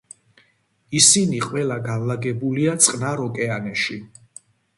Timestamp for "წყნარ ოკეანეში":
2.87-4.01